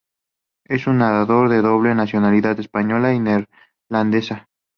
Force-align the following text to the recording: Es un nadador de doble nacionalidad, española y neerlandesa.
Es 0.65 0.87
un 0.87 0.97
nadador 0.97 1.47
de 1.47 1.61
doble 1.61 1.93
nacionalidad, 1.93 2.59
española 2.59 3.13
y 3.13 3.19
neerlandesa. 3.19 4.49